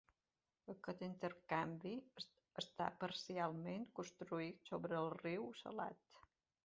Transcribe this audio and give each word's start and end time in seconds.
Aquest 0.73 1.03
intercanvi 1.07 1.91
està 2.63 2.87
parcialment 3.03 3.85
construït 4.01 4.67
sobre 4.73 4.99
el 5.05 5.13
riu 5.21 5.51
salat. 5.61 6.23